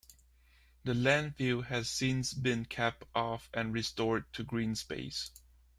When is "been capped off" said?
2.33-3.51